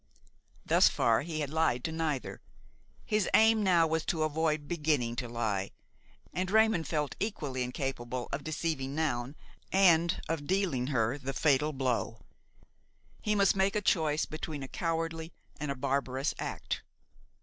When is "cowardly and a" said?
14.67-15.75